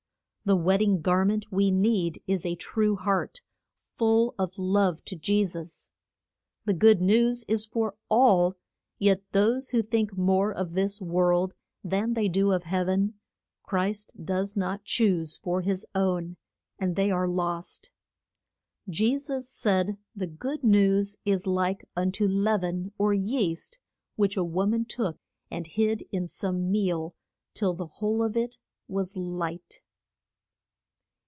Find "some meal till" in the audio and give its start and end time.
26.27-27.73